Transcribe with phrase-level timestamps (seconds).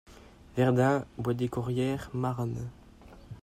[0.55, 2.71] Verdun...Bois des Caurières...Marne...